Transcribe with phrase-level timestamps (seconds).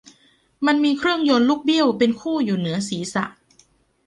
[0.65, 3.25] มันมีเครื่องยนต์ลูกเบี้ยวเป็นคู่อยู่เหนือศรีษะ